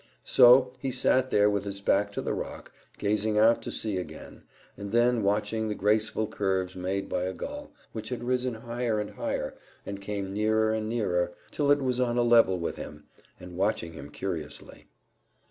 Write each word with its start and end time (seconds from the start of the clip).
So 0.25 0.73
he 0.79 0.89
sat 0.89 1.29
there 1.29 1.47
with 1.47 1.63
his 1.63 1.79
back 1.79 2.11
to 2.13 2.23
the 2.23 2.33
rock, 2.33 2.71
gazing 2.97 3.37
out 3.37 3.61
to 3.61 3.71
sea 3.71 3.97
again, 3.97 4.41
and 4.75 4.91
then 4.91 5.21
watching 5.21 5.67
the 5.67 5.75
graceful 5.75 6.25
curves 6.25 6.75
made 6.75 7.07
by 7.07 7.25
a 7.25 7.33
gull, 7.33 7.71
which 7.91 8.09
had 8.09 8.23
risen 8.23 8.55
higher 8.55 8.99
and 8.99 9.11
higher, 9.11 9.53
and 9.85 10.01
came 10.01 10.33
nearer 10.33 10.73
and 10.73 10.89
nearer, 10.89 11.33
till 11.51 11.69
it 11.69 11.83
was 11.83 11.99
on 11.99 12.17
a 12.17 12.23
level 12.23 12.57
with 12.57 12.77
him, 12.77 13.03
and 13.39 13.57
watching 13.57 13.93
him 13.93 14.09
curiously. 14.09 14.87